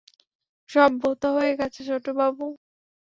সব 0.69 0.91
ভোঁতা 1.01 1.29
হয়ে 1.31 1.53
গেছে 1.59 1.81
ছোটবাবু। 1.83 2.45